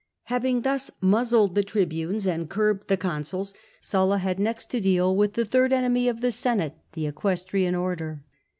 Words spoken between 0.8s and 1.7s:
muzzled the